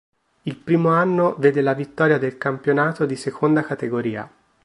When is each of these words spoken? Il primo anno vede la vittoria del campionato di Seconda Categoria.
Il 0.41 0.55
primo 0.57 0.89
anno 0.89 1.35
vede 1.37 1.61
la 1.61 1.75
vittoria 1.75 2.17
del 2.17 2.39
campionato 2.39 3.05
di 3.05 3.15
Seconda 3.15 3.61
Categoria. 3.61 4.27